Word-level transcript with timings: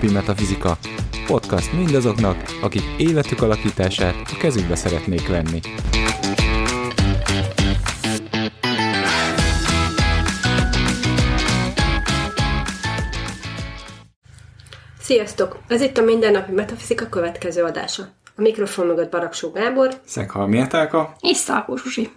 Mindennapi 0.00 0.32
Metafizika. 0.32 0.78
Podcast 1.26 1.72
mindazoknak, 1.72 2.36
akik 2.62 2.82
életük 2.98 3.42
alakítását 3.42 4.14
a 4.32 4.36
kezükbe 4.38 4.74
szeretnék 4.74 5.28
venni. 5.28 5.60
Sziasztok! 15.00 15.58
Ez 15.68 15.80
itt 15.80 15.98
a 15.98 16.02
Mindennapi 16.02 16.52
Metafizika 16.52 17.08
következő 17.08 17.62
adása. 17.62 18.02
A 18.36 18.40
mikrofon 18.40 18.86
mögött 18.86 19.10
Baraksó 19.10 19.50
Gábor. 19.50 20.00
Szeghalmi 20.04 20.58
Etelka. 20.58 21.16
És 21.20 21.36
Szalkó 21.36 21.76
Zsuzsi. 21.76 22.10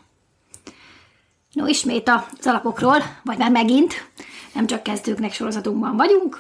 No, 1.54 1.68
ismét 1.68 2.10
az 2.10 2.48
alapokról, 2.48 2.98
vagy 3.24 3.38
már 3.38 3.52
megint, 3.52 4.10
nem 4.54 4.68
csak 4.68 4.84
kezdőknek 4.84 5.34
sorozatunkban 5.34 5.96
vagyunk, 5.96 6.40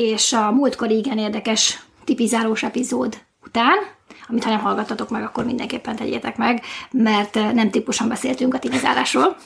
és 0.00 0.32
a 0.32 0.50
múltkor 0.50 0.90
igen 0.90 1.18
érdekes 1.18 1.82
tipizálós 2.04 2.62
epizód 2.62 3.18
után, 3.46 3.76
amit 4.28 4.44
ha 4.44 4.50
nem 4.50 4.60
hallgattatok 4.60 5.10
meg, 5.10 5.22
akkor 5.22 5.44
mindenképpen 5.44 5.96
tegyétek 5.96 6.36
meg, 6.36 6.62
mert 6.90 7.34
nem 7.34 7.70
típusan 7.70 8.08
beszéltünk 8.08 8.54
a 8.54 8.58
tipizálásról. 8.58 9.36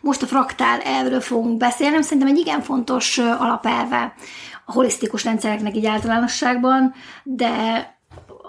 Most 0.00 0.22
a 0.22 0.26
fraktál 0.26 0.80
elvről 0.80 1.20
fogunk 1.20 1.56
beszélni, 1.56 2.02
szerintem 2.02 2.28
egy 2.28 2.38
igen 2.38 2.62
fontos 2.62 3.18
alapelve 3.18 4.14
a 4.64 4.72
holisztikus 4.72 5.24
rendszereknek 5.24 5.76
így 5.76 5.86
általánosságban, 5.86 6.94
de 7.22 7.84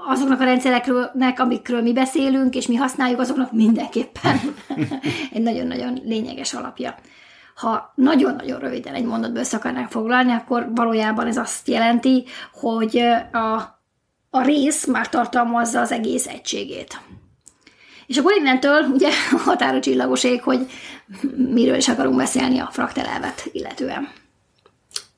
azoknak 0.08 0.42
a 0.42 0.44
rendszereknek, 0.44 1.40
amikről 1.40 1.81
mi 1.81 1.94
beszélünk, 1.94 2.56
és 2.56 2.67
mi 2.67 2.76
használjuk, 2.76 3.20
azoknak 3.20 3.52
mindenképpen 3.52 4.56
egy 5.33 5.42
nagyon-nagyon 5.42 6.02
lényeges 6.04 6.54
alapja. 6.54 6.95
Ha 7.58 7.91
nagyon-nagyon 7.95 8.59
röviden 8.59 8.94
egy 8.94 9.05
mondatból 9.05 9.39
össze 9.39 9.58
akarnánk 9.58 9.91
foglalni, 9.91 10.31
akkor 10.31 10.67
valójában 10.75 11.27
ez 11.27 11.38
azt 11.38 11.67
jelenti, 11.67 12.25
hogy 12.53 13.02
a, 13.31 13.55
a 14.30 14.44
rész 14.44 14.86
már 14.86 15.09
tartalmazza 15.09 15.80
az 15.80 15.91
egész 15.91 16.27
egységét. 16.27 16.99
És 18.08 18.17
akkor 18.17 18.36
innentől 18.36 18.83
ugye 18.94 19.09
határa 19.45 19.80
csillagoség, 19.80 20.41
hogy 20.41 20.66
miről 21.53 21.75
is 21.75 21.88
akarunk 21.88 22.17
beszélni 22.17 22.59
a 22.59 22.69
fraktelelvet 22.72 23.49
illetően. 23.52 24.09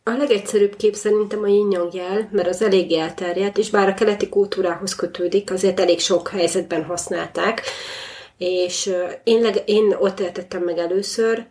A 0.03 0.11
legegyszerűbb 0.11 0.75
kép 0.75 0.95
szerintem 0.95 1.43
a 1.43 1.47
yin 1.47 1.89
jel, 1.91 2.29
mert 2.31 2.47
az 2.47 2.61
elég 2.61 2.91
elterjedt, 2.91 3.57
és 3.57 3.69
bár 3.69 3.89
a 3.89 3.93
keleti 3.93 4.29
kultúrához 4.29 4.95
kötődik, 4.95 5.51
azért 5.51 5.79
elég 5.79 5.99
sok 5.99 6.27
helyzetben 6.27 6.83
használták, 6.83 7.61
és 8.37 8.91
én, 9.23 9.41
leg, 9.41 9.63
én 9.65 9.95
ott 9.99 10.19
értettem 10.19 10.63
meg 10.63 10.77
először, 10.77 11.47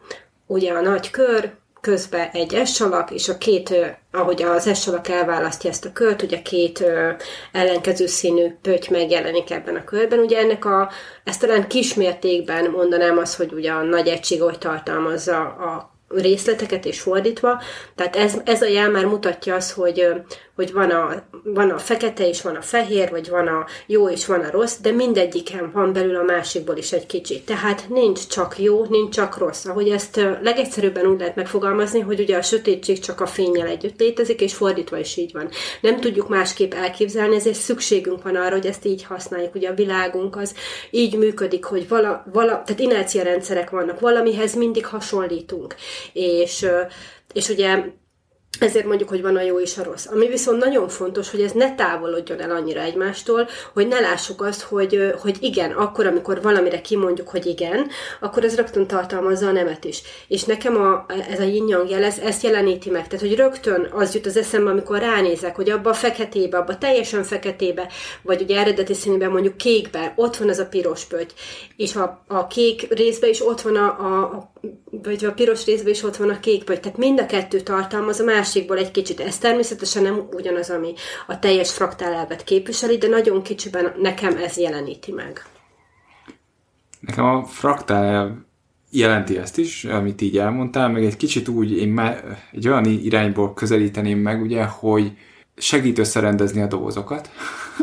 ugye 0.48 0.72
a 0.72 0.80
nagy 0.80 1.10
kör, 1.10 1.52
közben 1.80 2.28
egy 2.32 2.62
S-salak, 2.66 3.10
és 3.10 3.28
a 3.28 3.38
két, 3.38 3.74
ahogy 4.12 4.42
az 4.42 4.78
S-salak 4.78 5.08
elválasztja 5.08 5.70
ezt 5.70 5.84
a 5.84 5.92
kört, 5.92 6.22
ugye 6.22 6.42
két 6.42 6.84
ellenkező 7.52 8.06
színű 8.06 8.56
pötty 8.62 8.90
megjelenik 8.90 9.50
ebben 9.50 9.76
a 9.76 9.84
körben. 9.84 10.18
Ugye 10.18 10.38
ennek 10.38 10.64
a, 10.64 10.90
ezt 11.24 11.40
talán 11.40 11.68
kismértékben 11.68 12.70
mondanám 12.70 13.18
azt, 13.18 13.36
hogy 13.36 13.52
ugye 13.52 13.70
a 13.70 13.82
nagy 13.82 14.08
egység, 14.08 14.42
hogy 14.42 14.58
tartalmazza 14.58 15.40
a 15.40 15.97
részleteket 16.08 16.84
és 16.84 17.00
fordítva. 17.00 17.62
Tehát 17.94 18.16
ez, 18.16 18.34
ez 18.44 18.62
a 18.62 18.66
jel 18.66 18.90
már 18.90 19.06
mutatja 19.06 19.54
azt, 19.54 19.72
hogy, 19.72 20.06
hogy 20.54 20.72
van, 20.72 20.90
a, 20.90 21.22
van 21.44 21.70
a 21.70 21.78
fekete 21.78 22.28
és 22.28 22.42
van 22.42 22.56
a 22.56 22.62
fehér, 22.62 23.10
vagy 23.10 23.28
van 23.28 23.46
a 23.46 23.66
jó 23.86 24.08
és 24.08 24.26
van 24.26 24.40
a 24.40 24.50
rossz, 24.50 24.76
de 24.76 24.90
mindegyiken 24.90 25.70
van 25.72 25.92
belül 25.92 26.16
a 26.16 26.22
másikból 26.22 26.76
is 26.76 26.92
egy 26.92 27.06
kicsit. 27.06 27.44
Tehát 27.44 27.88
nincs 27.88 28.26
csak 28.26 28.58
jó, 28.58 28.84
nincs 28.84 29.14
csak 29.14 29.38
rossz. 29.38 29.64
Ahogy 29.64 29.88
ezt 29.88 30.16
legegyszerűbben 30.42 31.06
úgy 31.06 31.18
lehet 31.18 31.36
megfogalmazni, 31.36 32.00
hogy 32.00 32.20
ugye 32.20 32.36
a 32.36 32.42
sötétség 32.42 32.98
csak 32.98 33.20
a 33.20 33.26
fényjel 33.26 33.66
együtt 33.66 34.00
létezik, 34.00 34.40
és 34.40 34.54
fordítva 34.54 34.98
is 34.98 35.16
így 35.16 35.32
van. 35.32 35.48
Nem 35.80 36.00
tudjuk 36.00 36.28
másképp 36.28 36.72
elképzelni, 36.72 37.34
ezért 37.34 37.56
szükségünk 37.56 38.22
van 38.22 38.36
arra, 38.36 38.54
hogy 38.54 38.66
ezt 38.66 38.84
így 38.84 39.04
használjuk. 39.04 39.54
Ugye 39.54 39.68
a 39.68 39.74
világunk 39.74 40.36
az 40.36 40.54
így 40.90 41.16
működik, 41.16 41.64
hogy 41.64 41.88
vala, 41.88 42.24
vala 42.32 42.62
tehát 42.62 42.80
inercia 42.80 43.22
rendszerek 43.22 43.70
vannak, 43.70 44.00
valamihez 44.00 44.54
mindig 44.54 44.86
hasonlítunk. 44.86 45.74
És, 46.12 46.66
és 47.32 47.48
ugye 47.48 47.84
ezért 48.60 48.86
mondjuk, 48.86 49.08
hogy 49.08 49.22
van 49.22 49.36
a 49.36 49.42
jó 49.42 49.60
és 49.60 49.78
a 49.78 49.82
rossz. 49.82 50.06
Ami 50.06 50.26
viszont 50.26 50.64
nagyon 50.64 50.88
fontos, 50.88 51.30
hogy 51.30 51.40
ez 51.40 51.52
ne 51.52 51.74
távolodjon 51.74 52.40
el 52.40 52.50
annyira 52.50 52.80
egymástól, 52.80 53.48
hogy 53.72 53.88
ne 53.88 54.00
lássuk 54.00 54.42
azt, 54.42 54.62
hogy, 54.62 55.12
hogy 55.20 55.36
igen, 55.40 55.70
akkor, 55.70 56.06
amikor 56.06 56.42
valamire 56.42 56.80
kimondjuk, 56.80 57.28
hogy 57.28 57.46
igen, 57.46 57.88
akkor 58.20 58.44
ez 58.44 58.56
rögtön 58.56 58.86
tartalmazza 58.86 59.46
a 59.46 59.52
nemet 59.52 59.84
is. 59.84 60.02
És 60.28 60.44
nekem 60.44 60.76
a, 60.76 61.06
ez 61.30 61.40
a 61.40 61.42
yin 61.42 61.86
jel, 61.88 62.04
ez, 62.04 62.18
ezt 62.18 62.42
jeleníti 62.42 62.90
meg. 62.90 63.06
Tehát, 63.06 63.26
hogy 63.26 63.36
rögtön 63.36 63.88
az 63.92 64.14
jut 64.14 64.26
az 64.26 64.36
eszembe, 64.36 64.70
amikor 64.70 64.98
ránézek, 64.98 65.56
hogy 65.56 65.70
abba 65.70 65.90
a 65.90 65.94
feketébe, 65.94 66.58
abba 66.58 66.78
teljesen 66.78 67.22
feketébe, 67.22 67.88
vagy 68.22 68.42
ugye 68.42 68.58
eredeti 68.58 68.94
színűben 68.94 69.30
mondjuk 69.30 69.56
kékbe, 69.56 70.12
ott 70.16 70.36
van 70.36 70.48
az 70.48 70.58
a 70.58 70.66
piros 70.66 71.04
pötty. 71.04 71.32
És 71.76 71.96
a, 71.96 72.24
a 72.26 72.46
kék 72.46 72.94
részben 72.94 73.30
is 73.30 73.46
ott 73.46 73.60
van 73.60 73.76
a, 73.76 73.86
a, 73.86 74.52
vagy 75.02 75.24
a 75.24 75.32
piros 75.32 75.64
részben 75.64 75.92
is 75.92 76.02
ott 76.02 76.16
van 76.16 76.30
a 76.30 76.40
kék 76.40 76.64
pötty. 76.64 76.80
Tehát 76.80 76.98
mind 76.98 77.20
a 77.20 77.26
kettő 77.26 77.60
tartalmaz 77.60 78.20
a 78.20 78.24
másikból 78.24 78.78
egy 78.78 78.90
kicsit. 78.90 79.20
Ez 79.20 79.38
természetesen 79.38 80.02
nem 80.02 80.28
ugyanaz, 80.32 80.70
ami 80.70 80.92
a 81.26 81.38
teljes 81.38 81.72
fraktál 81.72 82.12
elvet 82.12 82.44
képviseli, 82.44 82.98
de 82.98 83.08
nagyon 83.08 83.42
kicsiben 83.42 83.92
nekem 84.00 84.36
ez 84.36 84.56
jeleníti 84.56 85.12
meg. 85.12 85.46
Nekem 87.00 87.24
a 87.24 87.44
fraktál 87.44 88.46
jelenti 88.90 89.38
ezt 89.38 89.58
is, 89.58 89.84
amit 89.84 90.20
így 90.20 90.38
elmondtál, 90.38 90.88
meg 90.88 91.04
egy 91.04 91.16
kicsit 91.16 91.48
úgy 91.48 91.76
én 91.76 91.88
már 91.88 92.38
egy 92.52 92.68
olyan 92.68 92.84
irányból 92.84 93.54
közelíteném 93.54 94.18
meg, 94.18 94.42
ugye, 94.42 94.64
hogy 94.64 95.12
segít 95.56 95.98
összerendezni 95.98 96.60
a 96.62 96.66
dobozokat, 96.66 97.30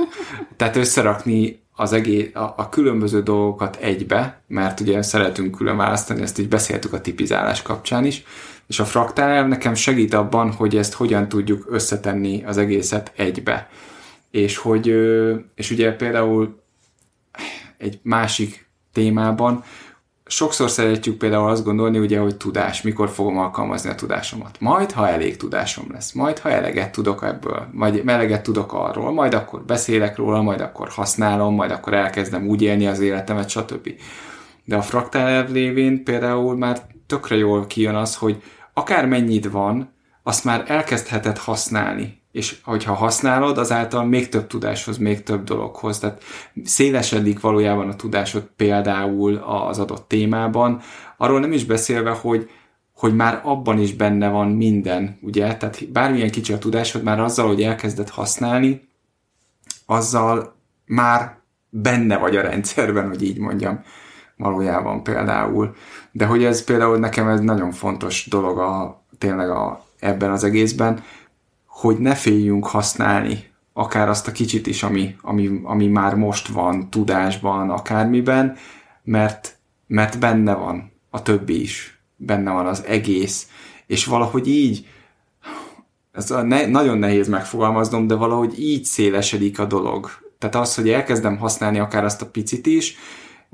tehát 0.57 0.75
összerakni 0.75 1.64
az 1.75 1.93
egész, 1.93 2.35
a, 2.35 2.53
a 2.57 2.69
különböző 2.69 3.21
dolgokat 3.21 3.75
egybe, 3.75 4.41
mert 4.47 4.79
ugye 4.79 5.01
szeretünk 5.01 5.55
külön 5.55 5.77
választani, 5.77 6.21
ezt 6.21 6.39
így 6.39 6.47
beszéltük 6.47 6.93
a 6.93 7.01
tipizálás 7.01 7.61
kapcsán 7.61 8.05
is, 8.05 8.23
és 8.67 8.79
a 8.79 8.85
fraktál 8.85 9.47
nekem 9.47 9.73
segít 9.73 10.13
abban, 10.13 10.51
hogy 10.51 10.77
ezt 10.77 10.93
hogyan 10.93 11.29
tudjuk 11.29 11.65
összetenni 11.69 12.43
az 12.43 12.57
egészet 12.57 13.11
egybe. 13.15 13.69
És 14.31 14.57
hogy, 14.57 14.87
és 15.55 15.71
ugye 15.71 15.91
például 15.91 16.63
egy 17.77 17.99
másik 18.01 18.69
témában, 18.93 19.63
sokszor 20.25 20.69
szeretjük 20.69 21.17
például 21.17 21.49
azt 21.49 21.63
gondolni, 21.63 21.99
ugye, 21.99 22.19
hogy 22.19 22.35
tudás, 22.35 22.81
mikor 22.81 23.09
fogom 23.09 23.37
alkalmazni 23.37 23.89
a 23.89 23.95
tudásomat. 23.95 24.59
Majd, 24.59 24.91
ha 24.91 25.09
elég 25.09 25.37
tudásom 25.37 25.85
lesz, 25.91 26.11
majd, 26.11 26.39
ha 26.39 26.49
eleget 26.49 26.91
tudok 26.91 27.23
ebből, 27.23 27.67
majd 27.71 28.01
eleget 28.05 28.43
tudok 28.43 28.73
arról, 28.73 29.11
majd 29.11 29.33
akkor 29.33 29.63
beszélek 29.63 30.17
róla, 30.17 30.41
majd 30.41 30.61
akkor 30.61 30.89
használom, 30.89 31.55
majd 31.55 31.71
akkor 31.71 31.93
elkezdem 31.93 32.47
úgy 32.47 32.61
élni 32.61 32.87
az 32.87 32.99
életemet, 32.99 33.49
stb. 33.49 33.89
De 34.63 34.75
a 34.75 34.81
fraktál 34.81 35.47
lévén 35.49 36.03
például 36.03 36.57
már 36.57 36.81
tökre 37.07 37.35
jól 37.35 37.67
kijön 37.67 37.95
az, 37.95 38.15
hogy 38.15 38.43
akár 38.73 39.05
mennyit 39.05 39.49
van, 39.49 39.93
azt 40.23 40.43
már 40.43 40.63
elkezdheted 40.67 41.37
használni. 41.37 42.23
És 42.35 42.57
hogyha 42.63 42.93
használod, 42.93 43.57
azáltal 43.57 44.05
még 44.05 44.29
több 44.29 44.47
tudáshoz, 44.47 44.97
még 44.97 45.23
több 45.23 45.43
dologhoz. 45.43 45.99
Tehát 45.99 46.23
szélesedik 46.63 47.39
valójában 47.39 47.89
a 47.89 47.95
tudásod 47.95 48.49
például 48.55 49.35
az 49.35 49.79
adott 49.79 50.07
témában. 50.07 50.81
Arról 51.17 51.39
nem 51.39 51.51
is 51.51 51.65
beszélve, 51.65 52.11
hogy 52.11 52.49
hogy 52.95 53.15
már 53.15 53.41
abban 53.43 53.79
is 53.79 53.93
benne 53.93 54.29
van 54.29 54.47
minden, 54.47 55.19
ugye? 55.21 55.57
Tehát 55.57 55.91
bármilyen 55.91 56.31
kicsi 56.31 56.53
a 56.53 56.57
tudásod, 56.57 57.03
már 57.03 57.19
azzal, 57.19 57.47
hogy 57.47 57.61
elkezded 57.61 58.09
használni, 58.09 58.87
azzal 59.85 60.55
már 60.85 61.37
benne 61.69 62.17
vagy 62.17 62.35
a 62.35 62.41
rendszerben, 62.41 63.07
hogy 63.07 63.23
így 63.23 63.37
mondjam, 63.37 63.83
valójában 64.37 65.03
például. 65.03 65.75
De 66.11 66.25
hogy 66.25 66.43
ez 66.43 66.63
például 66.63 66.97
nekem 66.97 67.27
ez 67.27 67.39
nagyon 67.39 67.71
fontos 67.71 68.27
dolog 68.29 68.57
a, 68.59 69.03
tényleg 69.17 69.49
a, 69.49 69.85
ebben 69.99 70.31
az 70.31 70.43
egészben, 70.43 71.03
hogy 71.75 71.97
ne 71.97 72.15
féljünk 72.15 72.67
használni 72.67 73.53
akár 73.73 74.09
azt 74.09 74.27
a 74.27 74.31
kicsit 74.31 74.67
is, 74.67 74.83
ami, 74.83 75.15
ami, 75.21 75.61
ami 75.63 75.87
már 75.87 76.15
most 76.15 76.47
van 76.47 76.89
tudásban, 76.89 77.69
akármiben, 77.69 78.55
mert, 79.03 79.57
mert 79.87 80.19
benne 80.19 80.53
van 80.53 80.91
a 81.09 81.21
többi 81.21 81.61
is, 81.61 81.99
benne 82.15 82.51
van 82.51 82.65
az 82.65 82.83
egész, 82.83 83.47
és 83.87 84.05
valahogy 84.05 84.47
így, 84.47 84.87
ez 86.11 86.31
a 86.31 86.41
ne, 86.41 86.65
nagyon 86.65 86.97
nehéz 86.97 87.27
megfogalmaznom, 87.27 88.07
de 88.07 88.15
valahogy 88.15 88.59
így 88.59 88.85
szélesedik 88.85 89.59
a 89.59 89.65
dolog. 89.65 90.09
Tehát 90.39 90.55
az, 90.55 90.75
hogy 90.75 90.89
elkezdem 90.89 91.37
használni 91.37 91.79
akár 91.79 92.03
azt 92.03 92.21
a 92.21 92.29
picit 92.29 92.65
is, 92.65 92.95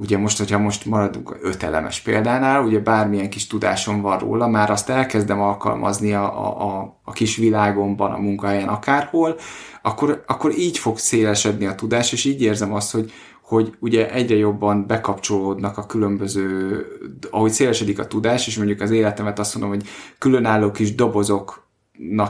ugye 0.02 0.18
most, 0.18 0.38
hogyha 0.38 0.58
most 0.58 0.86
maradunk 0.86 1.38
öt 1.42 1.64
elemes 1.64 2.00
példánál, 2.00 2.64
ugye 2.64 2.80
bármilyen 2.80 3.30
kis 3.30 3.48
tudásom 3.48 4.02
van 4.02 4.20
róla, 4.20 4.48
már 4.48 4.70
azt 4.70 4.90
elkezdem 4.90 5.42
alkalmazni 5.42 6.14
a, 6.14 6.58
a, 6.62 7.00
a 7.04 7.12
kis 7.12 7.36
világomban, 7.36 8.12
a 8.12 8.18
munkahelyen, 8.18 8.68
akárhol, 8.68 9.36
akkor, 9.82 10.24
akkor 10.28 10.58
így 10.58 10.78
fog 10.78 10.98
szélesedni 10.98 11.66
a 11.66 11.76
tudás, 11.76 12.12
és 12.12 12.26
így 12.26 12.42
érzem 12.42 12.74
azt, 12.74 12.92
hogy, 12.92 13.12
hogy 13.42 13.74
ugye 13.80 14.12
egyre 14.12 14.36
jobban 14.36 14.88
bekapcsolódnak 14.88 15.78
a 15.78 15.86
különböző, 15.86 16.86
ahogy 17.32 17.52
szélesedik 17.52 18.00
a 18.00 18.08
tudás, 18.08 18.48
és 18.48 18.58
mondjuk 18.58 18.82
az 18.82 18.92
életemet 18.92 19.40
azt 19.40 19.56
mondom, 19.56 19.78
hogy 19.78 19.88
különálló 20.18 20.72
kis 20.72 20.96
dobozok 20.96 21.70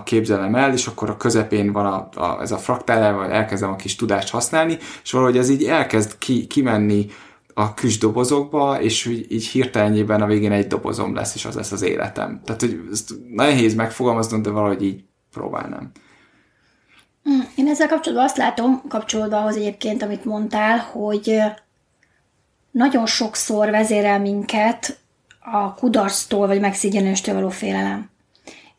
képzelem 0.03 0.56
el, 0.56 0.74
és 0.74 0.88
akkor 0.88 1.09
a 1.09 1.17
közepén 1.17 1.71
van 1.71 1.85
a, 1.85 2.21
a, 2.21 2.41
ez 2.41 2.51
a 2.51 2.57
fraktál, 2.57 3.15
vagy 3.15 3.29
elkezdem 3.29 3.69
a 3.69 3.75
kis 3.75 3.95
tudást 3.95 4.29
használni, 4.29 4.77
és 5.03 5.12
valahogy 5.12 5.38
ez 5.38 5.50
így 5.50 5.63
elkezd 5.63 6.17
ki, 6.17 6.47
kimenni 6.47 7.06
a 7.53 7.74
kis 7.74 7.98
dobozokba, 7.98 8.81
és 8.81 9.06
így, 9.06 9.31
így 9.31 9.48
hirtelenjében 9.48 10.21
a 10.21 10.25
végén 10.25 10.51
egy 10.51 10.68
dobozom 10.68 11.15
lesz, 11.15 11.36
és 11.36 11.45
az 11.45 11.56
lesz 11.56 11.71
az 11.71 11.81
életem. 11.81 12.42
Tehát, 12.45 12.62
hogy 12.62 12.81
ezt 12.92 13.13
nehéz 13.27 13.74
megfogalmaznom, 13.74 14.42
de 14.42 14.50
valahogy 14.50 14.83
így 14.83 15.03
próbálnám. 15.31 15.92
Hm, 17.24 17.39
én 17.56 17.68
ezzel 17.68 17.88
kapcsolatban 17.88 18.27
azt 18.27 18.38
látom, 18.38 18.81
kapcsolódva 18.88 19.38
ahhoz 19.38 19.56
egyébként, 19.56 20.03
amit 20.03 20.25
mondtál, 20.25 20.77
hogy 20.77 21.42
nagyon 22.71 23.06
sokszor 23.06 23.69
vezérel 23.69 24.19
minket 24.19 25.00
a 25.39 25.74
kudarctól 25.74 26.48
vagy 26.48 26.59
megszigyenőstől 26.59 27.36
való 27.36 27.50
félelem. 27.50 28.09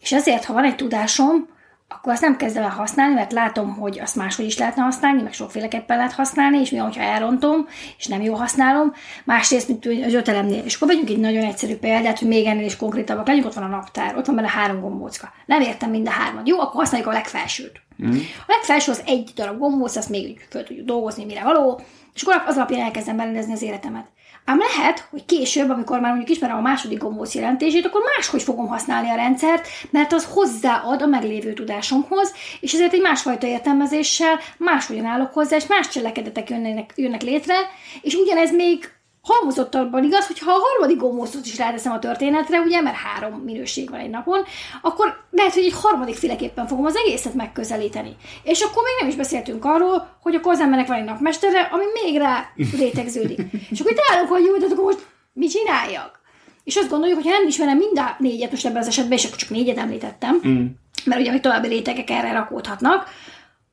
És 0.00 0.12
ezért, 0.12 0.44
ha 0.44 0.52
van 0.52 0.64
egy 0.64 0.76
tudásom, 0.76 1.48
akkor 1.96 2.12
azt 2.12 2.22
nem 2.22 2.36
kezdem 2.36 2.62
el 2.62 2.68
használni, 2.68 3.14
mert 3.14 3.32
látom, 3.32 3.74
hogy 3.74 3.98
azt 4.00 4.16
máshogy 4.16 4.44
is 4.44 4.58
lehetne 4.58 4.82
használni, 4.82 5.22
meg 5.22 5.32
sokféleképpen 5.32 5.96
lehet 5.96 6.12
használni, 6.12 6.58
és 6.58 6.70
mi, 6.70 6.76
hogyha 6.78 7.02
elrontom, 7.02 7.68
és 7.98 8.06
nem 8.06 8.22
jó 8.22 8.34
használom, 8.34 8.92
másrészt, 9.24 9.68
mint 9.68 9.86
az 10.06 10.14
ötelemnél. 10.14 10.64
És 10.64 10.74
akkor 10.74 10.88
vegyünk 10.88 11.10
egy 11.10 11.18
nagyon 11.18 11.44
egyszerű 11.44 11.76
példát, 11.76 12.18
hogy 12.18 12.28
még 12.28 12.46
ennél 12.46 12.64
is 12.64 12.76
konkrétabbak 12.76 13.26
legyünk, 13.26 13.46
ott 13.46 13.54
van 13.54 13.64
a 13.64 13.76
naptár, 13.76 14.16
ott 14.16 14.26
van 14.26 14.34
benne 14.34 14.48
három 14.48 14.80
gombócka. 14.80 15.32
Nem 15.46 15.60
értem 15.60 15.90
mind 15.90 16.06
a 16.06 16.10
hármat. 16.10 16.48
Jó, 16.48 16.60
akkor 16.60 16.80
használjuk 16.80 17.08
a 17.08 17.12
legfelsőt. 17.12 17.80
Mm. 18.06 18.16
A 18.46 18.46
legfelső 18.46 18.90
az 18.90 19.02
egy 19.06 19.30
darab 19.34 19.58
gombóc, 19.58 19.96
azt 19.96 20.08
még 20.08 20.46
föl 20.50 20.64
tudjuk 20.64 20.86
dolgozni, 20.86 21.24
mire 21.24 21.42
való, 21.42 21.80
és 22.14 22.22
akkor 22.22 22.42
az 22.46 22.56
alapján 22.56 22.80
elkezdem 22.80 23.16
berendezni 23.16 23.52
az 23.52 23.62
életemet. 23.62 24.06
Ám 24.44 24.58
lehet, 24.58 25.06
hogy 25.10 25.24
később, 25.24 25.70
amikor 25.70 26.00
már 26.00 26.10
mondjuk 26.10 26.30
ismerem 26.30 26.56
a 26.56 26.60
második 26.60 26.98
gombóc 26.98 27.34
jelentését, 27.34 27.86
akkor 27.86 28.02
máshogy 28.16 28.42
fogom 28.42 28.66
használni 28.66 29.10
a 29.10 29.14
rendszert, 29.14 29.68
mert 29.90 30.12
az 30.12 30.24
hozzáad 30.24 31.02
a 31.02 31.06
meglévő 31.06 31.52
tudásomhoz, 31.52 32.32
és 32.60 32.72
ezért 32.72 32.92
egy 32.92 33.00
másfajta 33.00 33.46
értelmezéssel 33.46 34.38
máshogyan 34.56 35.04
állok 35.04 35.32
hozzá, 35.32 35.56
és 35.56 35.66
más 35.66 35.88
cselekedetek 35.88 36.50
jönnek, 36.50 36.92
jönnek 36.96 37.22
létre, 37.22 37.54
és 38.00 38.14
ugyanez 38.14 38.52
még 38.52 38.90
halmozottabban 39.22 40.04
igaz, 40.04 40.26
hogyha 40.26 40.52
a 40.52 40.58
harmadik 40.58 40.96
gombócot 40.96 41.46
is 41.46 41.58
ráteszem 41.58 41.92
a 41.92 41.98
történetre, 41.98 42.60
ugye, 42.60 42.80
mert 42.80 42.96
három 42.96 43.32
minőség 43.32 43.90
van 43.90 44.00
egy 44.00 44.10
napon, 44.10 44.44
akkor 44.82 45.24
lehet, 45.30 45.54
hogy 45.54 45.64
egy 45.64 45.74
harmadik 45.82 46.14
féleképpen 46.14 46.66
fogom 46.66 46.84
az 46.84 46.96
egészet 46.96 47.34
megközelíteni. 47.34 48.16
És 48.42 48.60
akkor 48.60 48.82
még 48.82 48.94
nem 49.00 49.08
is 49.08 49.14
beszéltünk 49.14 49.64
arról, 49.64 50.16
hogy 50.22 50.34
akkor 50.34 50.52
az 50.52 50.60
embernek 50.60 50.86
van 50.86 50.96
egy 50.96 51.04
napmestere, 51.04 51.60
ami 51.60 51.84
még 52.02 52.16
rá 52.16 52.52
rétegződik. 52.78 53.40
És 53.70 53.80
akkor 53.80 53.92
itt 53.92 54.02
állunk, 54.10 54.28
hogy 54.28 54.44
jó, 54.44 54.56
de 54.56 54.66
akkor 54.66 54.84
most 54.84 55.06
mit 55.32 55.50
csináljak? 55.50 56.20
És 56.64 56.76
azt 56.76 56.88
gondoljuk, 56.88 57.22
hogy 57.22 57.32
ha 57.32 57.38
nem 57.38 57.46
ismerem 57.46 57.76
mind 57.76 57.98
a 57.98 58.16
négyet, 58.18 58.50
most 58.50 58.66
ebben 58.66 58.80
az 58.80 58.86
esetben, 58.86 59.18
és 59.18 59.24
akkor 59.24 59.36
csak 59.36 59.50
négyet 59.50 59.78
említettem, 59.78 60.40
mm. 60.46 60.66
mert 61.04 61.20
ugye 61.20 61.30
még 61.30 61.40
további 61.40 61.68
rétegek 61.68 62.10
erre 62.10 62.32
rakódhatnak, 62.32 63.08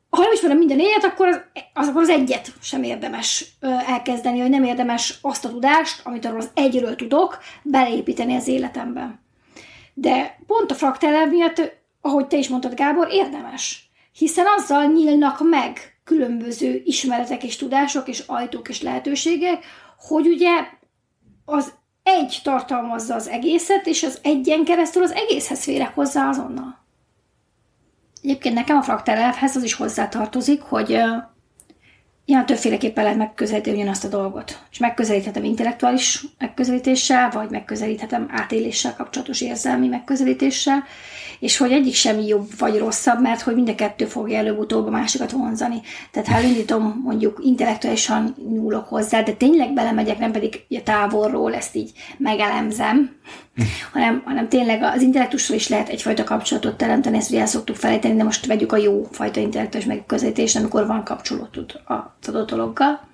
ha 0.09 0.21
nem 0.21 0.31
ismerem 0.31 0.57
minden 0.57 0.79
élet, 0.79 1.03
akkor 1.03 1.27
az, 1.27 1.41
az, 1.73 1.87
akkor 1.87 2.01
az 2.01 2.09
egyet 2.09 2.51
sem 2.61 2.83
érdemes 2.83 3.45
ö, 3.59 3.67
elkezdeni, 3.87 4.39
hogy 4.39 4.49
nem 4.49 4.63
érdemes 4.63 5.17
azt 5.21 5.45
a 5.45 5.49
tudást, 5.49 6.01
amit 6.03 6.25
arról 6.25 6.39
az 6.39 6.49
egyről 6.53 6.95
tudok, 6.95 7.37
beleépíteni 7.63 8.35
az 8.35 8.47
életembe. 8.47 9.19
De 9.93 10.39
pont 10.47 10.71
a 10.71 10.75
fraktál 10.75 11.27
miatt, 11.27 11.77
ahogy 12.01 12.27
te 12.27 12.37
is 12.37 12.47
mondtad, 12.47 12.73
Gábor, 12.73 13.07
érdemes. 13.11 13.89
Hiszen 14.13 14.45
azzal 14.57 14.85
nyílnak 14.85 15.49
meg 15.49 15.99
különböző 16.03 16.81
ismeretek 16.85 17.43
és 17.43 17.55
tudások 17.55 18.07
és 18.07 18.23
ajtók 18.27 18.69
és 18.69 18.81
lehetőségek, 18.81 19.65
hogy 19.97 20.27
ugye 20.27 20.51
az 21.45 21.73
egy 22.03 22.39
tartalmazza 22.43 23.15
az 23.15 23.27
egészet, 23.27 23.87
és 23.87 24.03
az 24.03 24.19
egyen 24.23 24.63
keresztül 24.63 25.03
az 25.03 25.11
egészhez 25.11 25.63
férek 25.63 25.95
hozzá 25.95 26.27
azonnal. 26.27 26.78
Egyébként 28.21 28.55
nekem 28.55 28.77
a 28.77 28.81
fraktálelvhez 28.81 29.55
az 29.55 29.63
is 29.63 29.73
hozzátartozik, 29.73 30.61
hogy 30.61 31.01
ilyen 32.29 32.45
többféleképpen 32.45 33.03
lehet 33.03 33.19
megközelíteni 33.19 33.75
ugyanazt 33.75 34.03
a 34.03 34.07
dolgot. 34.07 34.59
És 34.71 34.77
megközelíthetem 34.77 35.43
intellektuális 35.43 36.25
megközelítéssel, 36.37 37.29
vagy 37.29 37.49
megközelíthetem 37.49 38.27
átéléssel 38.31 38.95
kapcsolatos 38.95 39.41
érzelmi 39.41 39.87
megközelítéssel, 39.87 40.83
és 41.39 41.57
hogy 41.57 41.71
egyik 41.71 41.93
sem 41.93 42.19
jobb 42.19 42.49
vagy 42.57 42.77
rosszabb, 42.77 43.21
mert 43.21 43.41
hogy 43.41 43.55
mind 43.55 43.69
a 43.69 43.75
kettő 43.75 44.05
fogja 44.05 44.37
előbb-utóbb 44.37 44.87
a 44.87 44.89
másikat 44.89 45.31
vonzani. 45.31 45.81
Tehát 46.11 46.27
ha 46.27 46.35
elindítom, 46.35 47.01
mondjuk 47.03 47.39
intellektuálisan 47.43 48.35
nyúlok 48.49 48.87
hozzá, 48.87 49.21
de 49.21 49.31
tényleg 49.31 49.73
belemegyek, 49.73 50.19
nem 50.19 50.31
pedig 50.31 50.65
a 50.69 50.83
távolról 50.83 51.55
ezt 51.55 51.75
így 51.75 51.91
megelemzem, 52.17 53.17
hanem, 53.93 54.21
hanem 54.25 54.49
tényleg 54.49 54.83
az 54.83 55.01
intellektusról 55.01 55.57
is 55.57 55.67
lehet 55.67 55.89
egyfajta 55.89 56.23
kapcsolatot 56.23 56.77
teremteni, 56.77 57.17
ezt 57.17 57.29
ugye 57.29 57.39
el 57.39 57.45
szoktuk 57.45 57.75
felejteni, 57.75 58.15
de 58.15 58.23
most 58.23 58.45
vegyük 58.45 58.71
a 58.71 58.77
jó 58.77 59.07
fajta 59.11 59.39
intellektuális 59.39 59.87
megközelítést, 59.87 60.55
amikor 60.55 60.87
van 60.87 61.03
kapcsolatod 61.03 61.81
az 61.85 62.27
adott 62.27 62.49
dologgal 62.49 63.07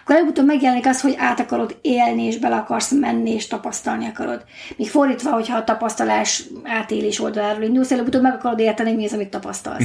akkor 0.00 0.14
előbb-utóbb 0.14 0.46
megjelenik 0.46 0.86
az, 0.86 1.00
hogy 1.00 1.14
át 1.18 1.40
akarod 1.40 1.76
élni, 1.80 2.22
és 2.22 2.38
bele 2.38 2.56
akarsz 2.56 2.90
menni, 2.90 3.30
és 3.30 3.46
tapasztalni 3.46 4.06
akarod. 4.06 4.44
Míg 4.76 4.88
fordítva, 4.88 5.30
hogyha 5.30 5.56
a 5.56 5.64
tapasztalás 5.64 6.44
átélés 6.64 7.20
oldaláról 7.20 7.62
indulsz, 7.62 7.92
előbb-utóbb 7.92 8.22
meg 8.22 8.34
akarod 8.34 8.58
érteni, 8.58 8.92
mi 8.92 9.04
az, 9.04 9.12
amit 9.12 9.28
tapasztalsz. 9.28 9.84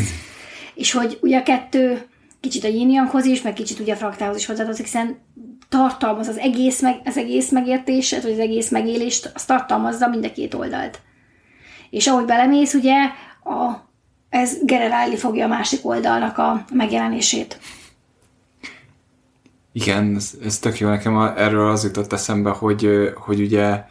és 0.76 0.92
hogy 0.92 1.18
ugye 1.22 1.38
a 1.38 1.44
kettő 1.44 2.08
kicsit 2.40 2.64
a 2.64 2.68
yin 2.68 3.10
is, 3.24 3.42
meg 3.42 3.54
kicsit 3.54 3.80
ugye 3.80 3.94
a 3.94 3.98
fraktához 3.98 4.38
is 4.38 4.46
hozzátartozik, 4.46 4.86
hiszen 4.86 5.18
tartalmaz 5.78 6.28
az 6.28 6.38
egész, 6.38 6.82
meg, 6.82 7.02
az 7.06 7.18
egész 7.18 7.52
megértéset, 7.52 8.24
vagy 8.24 8.32
az 8.32 8.40
egész 8.40 8.70
megélést, 8.70 9.32
azt 9.34 9.48
tartalmazza 9.48 10.08
mind 10.08 10.26
a 10.26 10.32
két 10.32 10.54
oldalt. 10.54 11.02
És 11.90 12.08
ahogy 12.08 12.26
belemész, 12.26 12.74
ugye 12.74 12.96
a, 13.44 13.88
ez 14.30 14.58
generálni 14.64 15.16
fogja 15.16 15.46
a 15.46 15.48
másik 15.48 15.86
oldalnak 15.86 16.38
a 16.38 16.66
megjelenését. 16.74 17.60
Igen, 19.72 20.16
ez, 20.16 20.32
ez 20.44 20.60
tök 20.60 20.80
jó. 20.80 20.90
Nekem 20.90 21.18
erről 21.18 21.70
az 21.70 21.84
jutott 21.84 22.14
eszembe, 22.14 22.50
hogy, 22.50 23.12
hogy 23.16 23.40
ugye 23.40 23.84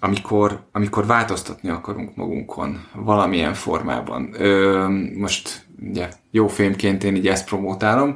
amikor, 0.00 0.62
amikor 0.72 1.06
változtatni 1.06 1.68
akarunk 1.68 2.16
magunkon 2.16 2.86
valamilyen 2.94 3.54
formában. 3.54 4.34
Ö, 4.38 4.88
most 5.16 5.66
ugye 5.88 6.08
jó 6.30 6.48
filmként 6.48 7.04
én 7.04 7.16
így 7.16 7.28
ezt 7.28 7.46
promótálom, 7.46 8.14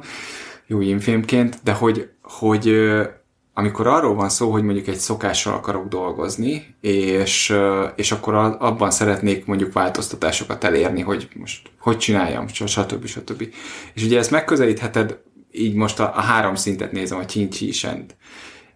jó 0.67 0.81
infilmként, 0.81 1.59
de 1.63 1.71
hogy, 1.73 2.09
hogy 2.21 2.73
amikor 3.53 3.87
arról 3.87 4.15
van 4.15 4.29
szó, 4.29 4.51
hogy 4.51 4.63
mondjuk 4.63 4.87
egy 4.87 4.97
szokással 4.97 5.53
akarok 5.53 5.87
dolgozni, 5.87 6.75
és, 6.81 7.55
és 7.95 8.11
akkor 8.11 8.33
abban 8.59 8.91
szeretnék 8.91 9.45
mondjuk 9.45 9.73
változtatásokat 9.73 10.63
elérni, 10.63 11.01
hogy 11.01 11.27
most 11.35 11.69
hogy 11.79 11.97
csináljam, 11.97 12.47
stb. 12.47 13.05
stb. 13.05 13.53
És 13.93 14.03
ugye 14.03 14.17
ezt 14.17 14.31
megközelítheted 14.31 15.19
így 15.51 15.73
most 15.73 15.99
a, 15.99 16.15
a 16.15 16.21
három 16.21 16.55
szintet 16.55 16.91
nézem, 16.91 17.17
a 17.17 17.25
csincsi 17.25 17.73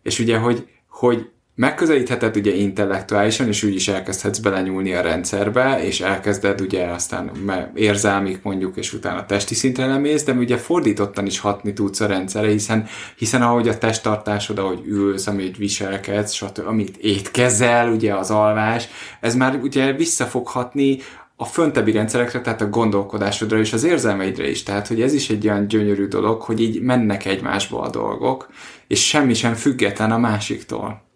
És 0.01 0.19
ugye, 0.19 0.37
hogy, 0.37 0.67
hogy 0.87 1.29
megközelítheted 1.59 2.35
ugye 2.35 2.55
intellektuálisan, 2.55 3.47
és 3.47 3.63
úgy 3.63 3.75
is 3.75 3.87
elkezdhetsz 3.87 4.37
belenyúlni 4.37 4.93
a 4.93 5.01
rendszerbe, 5.01 5.83
és 5.83 6.01
elkezded 6.01 6.61
ugye 6.61 6.85
aztán 6.85 7.31
érzelmik 7.73 8.43
mondjuk, 8.43 8.77
és 8.77 8.93
utána 8.93 9.25
testi 9.25 9.55
szintre 9.55 9.85
lemész, 9.85 10.23
de 10.23 10.31
ugye 10.31 10.57
fordítottan 10.57 11.25
is 11.25 11.39
hatni 11.39 11.73
tudsz 11.73 11.99
a 11.99 12.05
rendszerre, 12.05 12.47
hiszen, 12.47 12.87
hiszen 13.17 13.41
ahogy 13.41 13.67
a 13.67 13.77
testtartásod, 13.77 14.59
ahogy 14.59 14.81
ülsz, 14.85 15.27
amit 15.27 15.57
viselkedsz, 15.57 16.33
stb., 16.33 16.67
amit 16.67 16.97
étkezel, 16.97 17.91
ugye 17.91 18.13
az 18.13 18.31
alvás, 18.31 18.87
ez 19.19 19.35
már 19.35 19.59
ugye 19.63 19.93
vissza 19.93 20.25
fog 20.25 20.47
hatni 20.47 20.97
a 21.35 21.45
föntebbi 21.45 21.91
rendszerekre, 21.91 22.41
tehát 22.41 22.61
a 22.61 22.69
gondolkodásodra 22.69 23.59
és 23.59 23.73
az 23.73 23.83
érzelmeidre 23.83 24.49
is. 24.49 24.63
Tehát, 24.63 24.87
hogy 24.87 25.01
ez 25.01 25.13
is 25.13 25.29
egy 25.29 25.47
olyan 25.47 25.67
gyönyörű 25.67 26.07
dolog, 26.07 26.41
hogy 26.41 26.61
így 26.61 26.81
mennek 26.81 27.25
egymásba 27.25 27.81
a 27.81 27.89
dolgok, 27.89 28.49
és 28.87 29.07
semmi 29.07 29.33
sem 29.33 29.53
független 29.53 30.11
a 30.11 30.17
másiktól. 30.17 31.07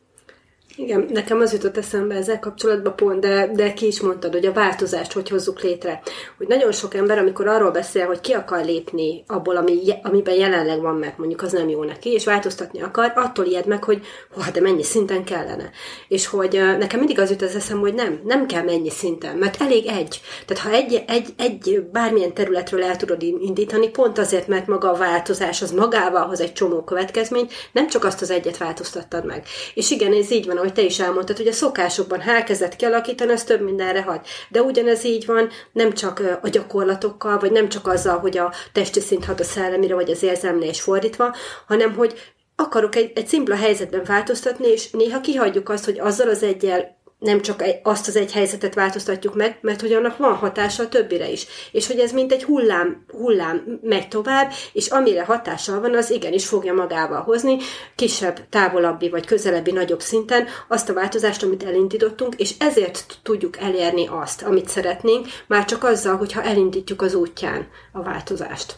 Igen, 0.83 1.05
nekem 1.09 1.39
az 1.39 1.51
jutott 1.51 1.77
eszembe 1.77 2.15
ezzel 2.15 2.39
kapcsolatban 2.39 2.95
pont, 2.95 3.19
de, 3.19 3.49
de 3.53 3.73
ki 3.73 3.87
is 3.87 4.01
mondtad, 4.01 4.33
hogy 4.33 4.45
a 4.45 4.53
változást 4.53 5.11
hogy 5.11 5.29
hozzuk 5.29 5.61
létre. 5.61 6.01
Hogy 6.37 6.47
nagyon 6.47 6.71
sok 6.71 6.93
ember, 6.93 7.17
amikor 7.17 7.47
arról 7.47 7.71
beszél, 7.71 8.05
hogy 8.05 8.21
ki 8.21 8.31
akar 8.31 8.65
lépni 8.65 9.23
abból, 9.27 9.55
ami, 9.55 9.79
amiben 10.01 10.35
jelenleg 10.35 10.81
van, 10.81 10.95
mert 10.95 11.17
mondjuk 11.17 11.41
az 11.41 11.51
nem 11.51 11.69
jó 11.69 11.83
neki, 11.83 12.09
és 12.09 12.25
változtatni 12.25 12.81
akar, 12.81 13.11
attól 13.15 13.45
ijed 13.45 13.65
meg, 13.65 13.83
hogy 13.83 14.01
hú, 14.33 14.41
de 14.53 14.61
mennyi 14.61 14.83
szinten 14.83 15.23
kellene. 15.23 15.69
És 16.07 16.27
hogy 16.27 16.61
nekem 16.79 16.99
mindig 16.99 17.19
az 17.19 17.29
jut 17.29 17.41
az 17.41 17.55
eszem, 17.55 17.79
hogy 17.79 17.93
nem, 17.93 18.19
nem 18.23 18.45
kell 18.45 18.63
mennyi 18.63 18.89
szinten, 18.89 19.37
mert 19.37 19.61
elég 19.61 19.85
egy. 19.85 20.21
Tehát 20.45 20.63
ha 20.63 20.71
egy, 20.71 21.03
egy, 21.07 21.27
egy 21.37 21.83
bármilyen 21.91 22.33
területről 22.33 22.83
el 22.83 22.95
tudod 22.95 23.21
indítani, 23.21 23.89
pont 23.89 24.17
azért, 24.17 24.47
mert 24.47 24.67
maga 24.67 24.91
a 24.91 24.97
változás 24.97 25.61
az 25.61 25.71
magával 25.71 26.27
hoz 26.27 26.41
egy 26.41 26.53
csomó 26.53 26.83
következményt, 26.83 27.53
nem 27.71 27.87
csak 27.87 28.03
azt 28.03 28.21
az 28.21 28.29
egyet 28.29 28.57
változtattad 28.57 29.25
meg. 29.25 29.43
És 29.73 29.91
igen, 29.91 30.13
ez 30.13 30.31
így 30.31 30.45
van, 30.45 30.57
ahogy 30.57 30.72
te 30.73 30.81
is 30.81 30.99
elmondtad, 30.99 31.37
hogy 31.37 31.47
a 31.47 31.51
szokásokban 31.51 32.21
ha 32.21 32.31
elkezdett 32.31 32.75
kialakítani, 32.75 33.31
az 33.31 33.43
több 33.43 33.61
mindenre 33.61 34.01
hagy. 34.01 34.27
De 34.49 34.61
ugyanez 34.61 35.03
így 35.03 35.25
van 35.25 35.49
nem 35.71 35.93
csak 35.93 36.21
a 36.41 36.49
gyakorlatokkal, 36.49 37.39
vagy 37.39 37.51
nem 37.51 37.69
csak 37.69 37.87
azzal, 37.87 38.19
hogy 38.19 38.37
a 38.37 38.53
testi 38.71 38.99
szint 38.99 39.25
hat 39.25 39.39
a 39.39 39.43
szellemire, 39.43 39.95
vagy 39.95 40.11
az 40.11 40.23
érzelmre 40.23 40.65
és 40.65 40.81
fordítva, 40.81 41.35
hanem 41.67 41.93
hogy 41.93 42.33
akarok 42.55 42.95
egy, 42.95 43.11
egy 43.15 43.27
szimpla 43.27 43.55
helyzetben 43.55 44.03
változtatni, 44.05 44.67
és 44.67 44.91
néha 44.91 45.21
kihagyjuk 45.21 45.69
azt, 45.69 45.85
hogy 45.85 45.99
azzal 45.99 46.29
az 46.29 46.43
egyel 46.43 47.01
nem 47.23 47.41
csak 47.41 47.63
azt 47.83 48.07
az 48.07 48.15
egy 48.15 48.31
helyzetet 48.31 48.73
változtatjuk 48.73 49.35
meg, 49.35 49.57
mert 49.61 49.81
hogy 49.81 49.93
annak 49.93 50.17
van 50.17 50.35
hatása 50.35 50.83
a 50.83 50.89
többire 50.89 51.29
is. 51.29 51.45
És 51.71 51.87
hogy 51.87 51.99
ez 51.99 52.11
mint 52.11 52.31
egy 52.31 52.43
hullám, 52.43 53.05
hullám 53.07 53.79
megy 53.81 54.07
tovább, 54.07 54.51
és 54.73 54.87
amire 54.87 55.23
hatással 55.23 55.79
van, 55.79 55.95
az 55.95 56.11
igenis 56.11 56.45
fogja 56.45 56.73
magával 56.73 57.21
hozni, 57.21 57.57
kisebb, 57.95 58.49
távolabbi 58.49 59.09
vagy 59.09 59.25
közelebbi, 59.25 59.71
nagyobb 59.71 60.01
szinten 60.01 60.47
azt 60.67 60.89
a 60.89 60.93
változást, 60.93 61.43
amit 61.43 61.63
elindítottunk, 61.63 62.35
és 62.35 62.53
ezért 62.59 63.19
tudjuk 63.23 63.57
elérni 63.57 64.07
azt, 64.07 64.41
amit 64.41 64.69
szeretnénk, 64.69 65.27
már 65.47 65.65
csak 65.65 65.83
azzal, 65.83 66.17
hogyha 66.17 66.43
elindítjuk 66.43 67.01
az 67.01 67.13
útján 67.13 67.67
a 67.91 68.01
változást. 68.01 68.75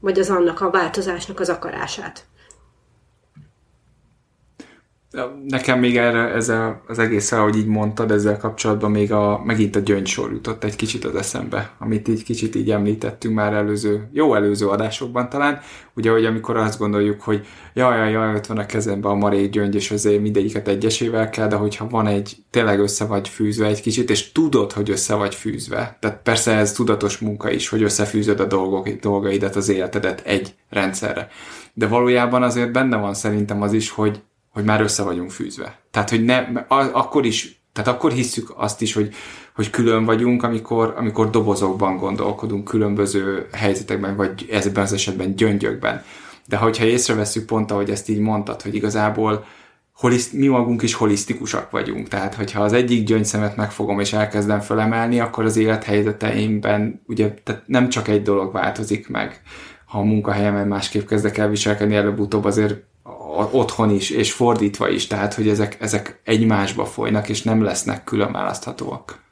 Vagy 0.00 0.18
az 0.18 0.30
annak 0.30 0.60
a 0.60 0.70
változásnak 0.70 1.40
az 1.40 1.48
akarását. 1.48 2.24
Nekem 5.48 5.78
még 5.78 5.96
erre 5.96 6.32
ezzel 6.32 6.82
az 6.86 6.98
egészen, 6.98 7.38
ahogy 7.38 7.56
így 7.56 7.66
mondtad, 7.66 8.10
ezzel 8.10 8.36
kapcsolatban 8.36 8.90
még 8.90 9.12
a, 9.12 9.42
megint 9.44 9.76
a 9.76 9.80
gyöngysor 9.80 10.32
jutott 10.32 10.64
egy 10.64 10.76
kicsit 10.76 11.04
az 11.04 11.14
eszembe, 11.14 11.70
amit 11.78 12.08
így 12.08 12.22
kicsit 12.24 12.54
így 12.54 12.70
említettünk 12.70 13.34
már 13.34 13.52
előző, 13.52 14.08
jó 14.12 14.34
előző 14.34 14.68
adásokban 14.68 15.28
talán, 15.28 15.60
ugye, 15.96 16.10
hogy 16.10 16.24
amikor 16.24 16.56
azt 16.56 16.78
gondoljuk, 16.78 17.20
hogy 17.20 17.46
jaj, 17.74 17.96
jaj, 17.98 18.10
jaj, 18.10 18.34
ott 18.34 18.46
van 18.46 18.58
a 18.58 18.66
kezemben 18.66 19.10
a 19.10 19.14
marék 19.14 19.50
gyöngy, 19.50 19.74
és 19.74 19.90
azért 19.90 20.20
mindegyiket 20.20 20.68
egyesével 20.68 21.30
kell, 21.30 21.48
de 21.48 21.56
hogyha 21.56 21.88
van 21.88 22.06
egy, 22.06 22.36
tényleg 22.50 22.80
össze 22.80 23.04
vagy 23.04 23.28
fűzve 23.28 23.66
egy 23.66 23.80
kicsit, 23.80 24.10
és 24.10 24.32
tudod, 24.32 24.72
hogy 24.72 24.90
össze 24.90 25.14
vagy 25.14 25.34
fűzve, 25.34 25.96
tehát 26.00 26.22
persze 26.22 26.56
ez 26.56 26.72
tudatos 26.72 27.18
munka 27.18 27.50
is, 27.50 27.68
hogy 27.68 27.82
összefűzöd 27.82 28.40
a 28.40 28.44
dolgok, 28.44 28.88
dolgaidat, 28.88 29.56
az 29.56 29.68
életedet 29.68 30.20
egy 30.20 30.54
rendszerre. 30.70 31.28
De 31.74 31.86
valójában 31.86 32.42
azért 32.42 32.72
benne 32.72 32.96
van 32.96 33.14
szerintem 33.14 33.62
az 33.62 33.72
is, 33.72 33.90
hogy 33.90 34.22
hogy 34.54 34.64
már 34.64 34.80
össze 34.80 35.02
vagyunk 35.02 35.30
fűzve. 35.30 35.78
Tehát, 35.90 36.10
hogy 36.10 36.24
ne, 36.24 36.38
akkor 36.68 37.24
is, 37.24 37.62
tehát 37.72 37.90
akkor 37.90 38.12
hisszük 38.12 38.52
azt 38.56 38.82
is, 38.82 38.92
hogy, 38.92 39.14
hogy 39.54 39.70
külön 39.70 40.04
vagyunk, 40.04 40.42
amikor, 40.42 40.94
amikor 40.96 41.30
dobozokban 41.30 41.96
gondolkodunk, 41.96 42.64
különböző 42.64 43.48
helyzetekben, 43.52 44.16
vagy 44.16 44.48
ezben 44.50 44.82
az 44.82 44.92
esetben 44.92 45.36
gyöngyökben. 45.36 46.02
De 46.46 46.56
hogyha 46.56 46.84
észreveszünk 46.84 47.46
pont, 47.46 47.70
ahogy 47.70 47.90
ezt 47.90 48.08
így 48.08 48.18
mondtad, 48.18 48.62
hogy 48.62 48.74
igazából 48.74 49.44
holiszt, 49.94 50.32
mi 50.32 50.46
magunk 50.46 50.82
is 50.82 50.94
holisztikusak 50.94 51.70
vagyunk. 51.70 52.08
Tehát, 52.08 52.34
hogyha 52.34 52.62
az 52.62 52.72
egyik 52.72 53.06
gyöngyszemet 53.06 53.56
megfogom 53.56 54.00
és 54.00 54.12
elkezdem 54.12 54.60
fölemelni, 54.60 55.20
akkor 55.20 55.44
az 55.44 55.56
élethelyzeteimben 55.56 57.02
ugye 57.06 57.34
tehát 57.42 57.62
nem 57.66 57.88
csak 57.88 58.08
egy 58.08 58.22
dolog 58.22 58.52
változik 58.52 59.08
meg. 59.08 59.42
Ha 59.86 59.98
a 59.98 60.04
munkahelyemen 60.04 60.68
másképp 60.68 61.06
kezdek 61.06 61.38
el 61.38 61.48
viselkedni, 61.48 61.94
előbb-utóbb 61.94 62.44
azért 62.44 62.82
otthon 63.36 63.90
is, 63.90 64.10
és 64.10 64.32
fordítva 64.32 64.88
is, 64.88 65.06
tehát 65.06 65.34
hogy 65.34 65.48
ezek, 65.48 65.76
ezek 65.80 66.20
egymásba 66.24 66.84
folynak, 66.84 67.28
és 67.28 67.42
nem 67.42 67.62
lesznek 67.62 68.04
külön 68.04 68.32
választhatóak. 68.32 69.22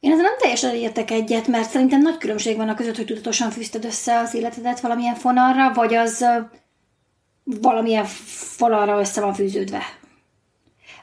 Én 0.00 0.12
ezzel 0.12 0.22
nem 0.22 0.38
teljesen 0.38 0.74
értek 0.74 1.10
egyet, 1.10 1.46
mert 1.46 1.70
szerintem 1.70 2.00
nagy 2.00 2.18
különbség 2.18 2.56
van 2.56 2.68
a 2.68 2.74
között, 2.74 2.96
hogy 2.96 3.06
tudatosan 3.06 3.50
fűzted 3.50 3.84
össze 3.84 4.18
az 4.18 4.34
életedet 4.34 4.80
valamilyen 4.80 5.14
fonalra, 5.14 5.72
vagy 5.72 5.94
az 5.94 6.24
valamilyen 7.44 8.04
fonalra 8.56 9.00
össze 9.00 9.20
van 9.20 9.34
fűződve. 9.34 9.82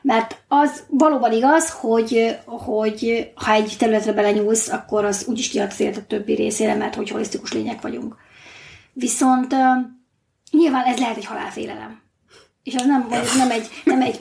Mert 0.02 0.44
az 0.48 0.84
valóban 0.90 1.32
igaz, 1.32 1.72
hogy, 1.72 2.38
hogy 2.46 3.32
ha 3.36 3.52
egy 3.52 3.76
területre 3.80 4.14
belenyúlsz, 4.14 4.68
akkor 4.68 5.06
az 5.06 5.26
úgyis 5.28 5.50
kiad 5.50 5.72
az 5.72 5.80
életed 5.80 6.04
többi 6.04 6.34
részére, 6.34 6.76
mert 6.76 6.96
hogy 6.96 7.10
holisztikus 7.10 7.54
lények 7.54 7.82
vagyunk. 7.82 8.16
Viszont 8.94 9.56
Nyilván 10.52 10.86
ez 10.86 11.00
lehet 11.00 11.18
egy 11.18 11.26
halálfélelem. 11.26 12.02
És 12.64 12.76
az 12.76 12.86
nem, 12.86 13.08
vagy 13.10 13.28
nem, 13.38 13.52
egy, 13.52 13.68
nem 13.84 14.02
egy 14.02 14.18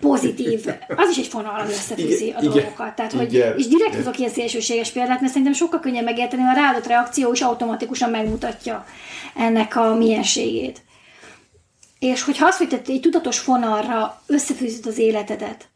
pozitív, 0.00 0.66
az 0.96 1.10
is 1.10 1.16
egy 1.16 1.26
fonal, 1.26 1.60
ami 1.60 1.70
összefűzi 1.70 2.30
a 2.30 2.40
dolgokat. 2.40 2.94
Tehát, 2.94 3.12
hogy, 3.12 3.34
igen, 3.34 3.58
és 3.58 3.66
direkt 3.66 3.94
hozok 3.94 4.18
ilyen 4.18 4.30
szélsőséges 4.30 4.90
példát, 4.90 5.20
mert 5.20 5.32
szerintem 5.32 5.52
sokkal 5.52 5.80
könnyebb 5.80 6.04
megérteni, 6.04 6.42
a 6.42 6.52
ráadott 6.52 6.86
reakció 6.86 7.32
is 7.32 7.40
automatikusan 7.40 8.10
megmutatja 8.10 8.86
ennek 9.36 9.76
a 9.76 9.94
mienségét. 9.94 10.82
És 11.98 12.22
hogyha 12.22 12.46
azt, 12.46 12.58
hogy 12.58 12.80
egy 12.86 13.00
tudatos 13.00 13.38
fonalra 13.38 14.22
összefűzöd 14.26 14.86
az 14.86 14.98
életedet, 14.98 15.68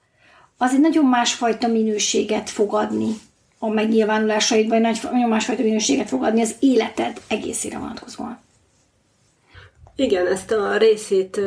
az 0.59 0.73
egy 0.73 0.81
nagyon 0.81 1.05
másfajta 1.05 1.69
minőséget 1.69 2.51
fogadni 2.51 3.15
a 3.59 3.69
megnyilvánulásaidban, 3.69 4.81
nagyon 4.81 5.29
másfajta 5.29 5.63
minőséget 5.63 6.09
fogadni 6.09 6.41
az 6.41 6.55
életed 6.59 7.21
egészére 7.29 7.79
vonatkozóan. 7.79 8.39
Igen, 9.97 10.27
ezt 10.27 10.53
a 10.53 10.77
részét 10.77 11.41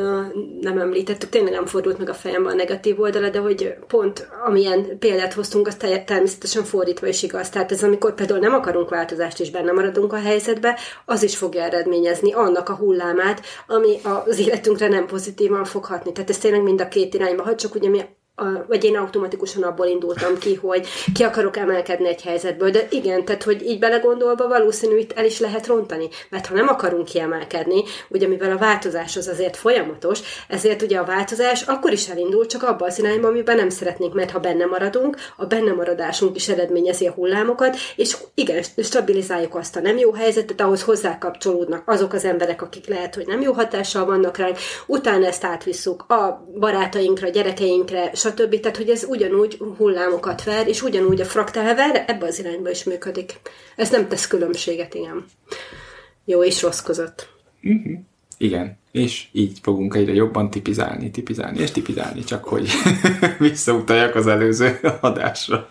nem 0.62 0.78
említettük, 0.80 1.30
tényleg 1.30 1.54
nem 1.54 1.66
fordult 1.66 1.98
meg 1.98 2.10
a 2.10 2.14
fejemben 2.14 2.52
a 2.52 2.56
negatív 2.56 3.00
oldala, 3.00 3.30
de 3.30 3.40
hogy 3.40 3.76
pont 3.88 4.28
amilyen 4.46 4.98
példát 5.00 5.34
hoztunk, 5.34 5.68
az 5.68 5.76
természetesen 6.06 6.64
fordítva 6.64 7.08
is 7.08 7.24
igaz. 7.24 7.50
Tehát 7.50 7.72
ez 7.72 7.84
amikor 7.84 8.14
például 8.14 8.40
nem 8.40 8.54
akarunk 8.54 8.90
változást 8.90 9.40
és 9.40 9.52
benne 9.52 9.72
maradunk 9.72 10.14
a 10.14 10.20
helyzetbe, 10.20 10.80
az 11.06 11.24
is 11.24 11.38
fogja 11.38 11.62
eredményezni 11.62 12.34
annak 12.34 12.70
a 12.70 12.76
hullámát, 12.76 13.42
ami 13.68 13.98
az 14.26 14.40
életünkre 14.40 14.88
nem 14.88 15.06
pozitívan 15.06 15.64
fog 15.64 15.86
hatni. 15.86 16.12
Tehát 16.12 16.30
ez 16.30 16.38
tényleg 16.38 16.62
mind 16.62 16.82
a 16.82 16.88
két 16.88 17.14
irányba, 17.14 17.44
ha 17.44 17.56
csak 17.56 17.76
ugye 17.76 17.90
mi 17.90 18.02
a, 18.36 18.66
vagy 18.68 18.84
én 18.84 18.96
automatikusan 18.98 19.64
abból 19.64 19.86
indultam 19.86 20.38
ki, 20.38 20.56
hogy 20.56 20.88
ki 21.14 21.24
akarok 21.24 21.58
emelkedni 21.58 22.08
egy 22.08 22.22
helyzetből. 22.22 22.70
De 22.70 22.88
igen, 22.90 23.26
tehát 23.26 23.44
hogy 23.44 23.62
így 23.62 23.80
belegondolva 23.80 24.48
valószínű 24.48 24.98
itt 24.98 25.12
el 25.12 25.26
is 25.26 25.40
lehet 25.40 25.68
rontani. 25.68 26.08
Mert 26.30 26.46
ha 26.46 26.54
nem 26.54 26.68
akarunk 26.68 27.06
kiemelkedni, 27.06 27.84
ugye 28.10 28.28
mivel 28.28 28.52
a 28.52 28.58
változás 28.58 29.18
az 29.18 29.28
azért 29.28 29.58
folyamatos, 29.58 30.20
ezért 30.48 30.82
ugye 30.82 30.98
a 30.98 31.06
változás 31.06 31.62
akkor 31.62 31.92
is 31.92 32.08
elindul, 32.08 32.46
csak 32.46 32.64
abban 32.64 32.88
az 32.88 33.00
irányba, 33.00 33.28
amiben 33.28 33.56
nem 33.56 33.70
szeretnénk, 33.70 34.14
mert 34.14 34.32
ha 34.32 34.40
benne 34.40 34.66
maradunk, 34.66 35.18
a 35.38 35.46
benne 35.46 35.74
maradásunk 35.74 36.36
is 36.36 36.50
eredményezi 36.50 37.08
a 37.08 37.12
hullámokat, 37.12 37.78
és 37.96 38.18
igen, 38.34 38.64
stabilizáljuk 38.78 39.56
azt 39.56 39.76
a 39.76 39.82
nem 39.82 39.98
jó 39.98 40.12
helyzetet, 40.12 40.62
ahhoz 40.62 40.84
hozzákapcsolódnak 40.84 41.84
azok 41.86 42.14
az 42.14 42.26
emberek, 42.26 42.62
akik 42.62 42.88
lehet, 42.88 43.16
hogy 43.16 43.28
nem 43.28 43.42
jó 43.42 43.54
hatással 43.54 44.06
vannak 44.06 44.38
ránk, 44.38 44.58
utána 44.88 45.26
ezt 45.26 45.44
átvisszuk 45.44 46.06
a 46.12 46.46
barátainkra, 46.60 47.30
gyerekeinkre, 47.30 48.10
stb. 48.30 48.60
Tehát, 48.60 48.78
hogy 48.78 48.90
ez 48.90 49.04
ugyanúgy 49.04 49.58
hullámokat 49.78 50.44
ver, 50.44 50.68
és 50.68 50.82
ugyanúgy 50.82 51.22
a 51.22 51.26
fraktál 51.26 51.80
ebbe 52.08 52.26
az 52.26 52.40
irányba 52.40 52.70
is 52.70 52.84
működik. 52.84 53.40
Ez 53.76 53.90
nem 53.90 54.08
tesz 54.08 54.28
különbséget, 54.28 54.94
igen. 54.94 55.26
Jó 56.26 56.44
és 56.44 56.62
rossz 56.62 56.82
között. 56.82 57.30
Uh-huh. 57.64 58.00
Igen, 58.38 58.78
és 58.92 59.28
így 59.32 59.60
fogunk 59.62 59.96
egyre 59.96 60.14
jobban 60.14 60.50
tipizálni, 60.50 61.12
tipizálni 61.12 61.60
és 61.60 61.72
tipizálni, 61.72 62.24
csak 62.24 62.44
hogy 62.44 62.70
visszautaljak 63.40 64.16
az 64.16 64.28
előző 64.28 64.80
adásra. 65.02 65.70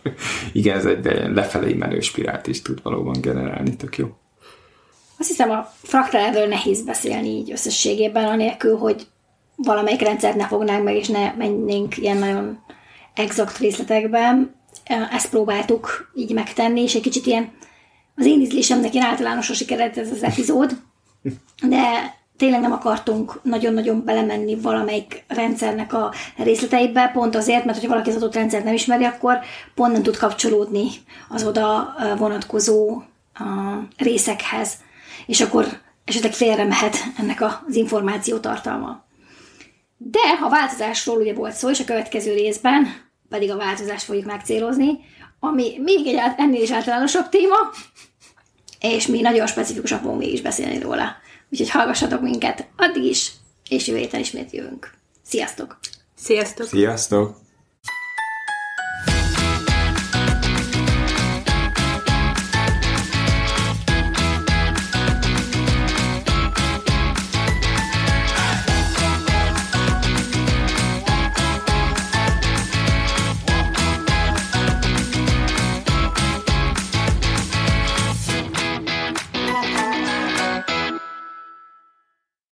Igen, 0.53 0.77
ez 0.77 0.85
egy 0.85 1.05
lefelé 1.35 1.73
menő 1.73 2.01
spirált 2.01 2.47
is 2.47 2.63
tud 2.63 2.83
valóban 2.83 3.21
generálni, 3.21 3.77
tök 3.77 3.97
jó. 3.97 4.17
Azt 5.19 5.29
hiszem, 5.29 5.51
a 5.51 5.73
fraktálról 5.83 6.47
nehéz 6.47 6.85
beszélni 6.85 7.29
így 7.29 7.53
összességében, 7.53 8.25
anélkül, 8.25 8.77
hogy 8.77 9.07
valamelyik 9.57 10.01
rendszert 10.01 10.37
ne 10.37 10.47
fognánk 10.47 10.85
meg, 10.85 10.95
és 10.95 11.09
ne 11.09 11.33
mennénk 11.33 11.97
ilyen 11.97 12.17
nagyon 12.17 12.59
exakt 13.15 13.59
részletekben. 13.59 14.55
Ezt 15.13 15.31
próbáltuk 15.31 16.13
így 16.15 16.33
megtenni, 16.33 16.83
és 16.83 16.95
egy 16.95 17.03
kicsit 17.03 17.27
ilyen 17.27 17.53
az 18.17 18.27
én 18.27 18.41
ízlésemnek 18.41 18.95
ilyen 18.95 19.07
általánosra 19.07 19.55
sikeredett 19.55 19.97
ez 19.97 20.11
az 20.11 20.23
epizód, 20.23 20.77
de 21.69 22.15
tényleg 22.37 22.61
nem 22.61 22.73
akartunk 22.73 23.41
nagyon-nagyon 23.43 24.05
belemenni 24.05 24.61
valamelyik 24.61 25.25
rendszernek 25.29 25.93
a 25.93 26.13
részleteibe, 26.37 27.11
pont 27.13 27.35
azért, 27.37 27.65
mert 27.65 27.81
ha 27.81 27.89
valaki 27.89 28.11
az 28.11 28.17
adott 28.17 28.35
rendszert 28.35 28.65
nem 28.65 28.75
ismeri, 28.75 29.05
akkor 29.05 29.39
pont 29.75 29.93
nem 29.93 30.03
tud 30.03 30.17
kapcsolódni 30.17 30.89
az 31.29 31.45
oda 31.45 31.95
vonatkozó 32.19 33.03
részekhez, 33.97 34.73
és 35.27 35.41
akkor 35.41 35.67
esetleg 36.05 36.33
félre 36.33 36.65
mehet 36.65 36.97
ennek 37.19 37.43
az 37.43 37.75
információ 37.77 38.39
tartalma. 38.39 39.04
De 39.97 40.21
a 40.43 40.49
változásról 40.49 41.17
ugye 41.17 41.35
volt 41.35 41.55
szó, 41.55 41.71
és 41.71 41.81
a 41.81 41.85
következő 41.85 42.35
részben 42.35 42.87
pedig 43.29 43.51
a 43.51 43.57
változást 43.57 44.05
fogjuk 44.05 44.25
megcélozni, 44.25 44.99
ami 45.41 45.79
még 45.79 46.07
egy 46.07 46.21
ennél 46.37 46.63
is 46.63 46.71
általánosabb 46.71 47.29
téma, 47.29 47.57
és 48.81 49.07
mi 49.07 49.21
nagyon 49.21 49.47
specifikusan 49.47 50.01
fogunk 50.01 50.19
mégis 50.19 50.41
beszélni 50.41 50.79
róla. 50.79 51.17
Úgyhogy 51.51 51.71
hallgassatok 51.71 52.21
minket 52.21 52.69
addig 52.77 53.05
is, 53.05 53.33
és 53.69 53.87
jövő 53.87 53.99
héten 53.99 54.21
ismét 54.21 54.53
jövünk. 54.53 54.91
Sziasztok! 55.23 55.79
Sziasztok! 56.15 56.67
Sziasztok! 56.67 57.44